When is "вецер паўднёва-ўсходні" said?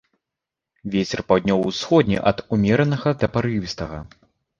0.93-2.17